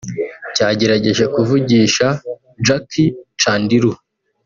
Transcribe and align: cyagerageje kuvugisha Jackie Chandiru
cyagerageje 0.55 1.23
kuvugisha 1.33 2.07
Jackie 2.65 3.13
Chandiru 3.41 3.91